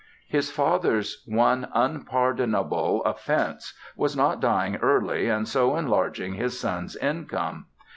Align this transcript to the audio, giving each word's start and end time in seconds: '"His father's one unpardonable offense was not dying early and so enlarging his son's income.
'"His 0.37 0.49
father's 0.49 1.23
one 1.27 1.67
unpardonable 1.75 3.03
offense 3.03 3.75
was 3.95 4.17
not 4.17 4.39
dying 4.39 4.77
early 4.77 5.29
and 5.29 5.47
so 5.47 5.75
enlarging 5.75 6.33
his 6.33 6.59
son's 6.59 6.95
income. 6.95 7.67